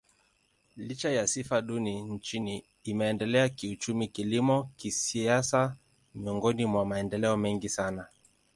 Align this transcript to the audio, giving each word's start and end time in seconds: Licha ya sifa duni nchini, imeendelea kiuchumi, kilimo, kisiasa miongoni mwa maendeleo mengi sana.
Licha 0.77 1.09
ya 1.09 1.27
sifa 1.27 1.61
duni 1.61 2.01
nchini, 2.01 2.63
imeendelea 2.83 3.49
kiuchumi, 3.49 4.07
kilimo, 4.07 4.69
kisiasa 4.77 5.75
miongoni 6.15 6.65
mwa 6.65 6.85
maendeleo 6.85 7.37
mengi 7.37 7.69
sana. 7.69 8.07